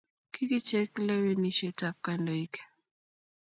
[0.33, 2.53] kikichek lewenisheb ab kandoik